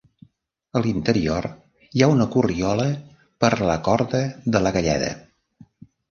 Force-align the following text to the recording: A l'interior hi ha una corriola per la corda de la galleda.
A 0.79 0.81
l'interior 0.83 1.47
hi 1.97 2.01
ha 2.05 2.07
una 2.13 2.25
corriola 2.35 2.87
per 3.45 3.51
la 3.71 3.75
corda 3.89 4.23
de 4.57 4.63
la 4.69 4.71
galleda. 4.79 5.11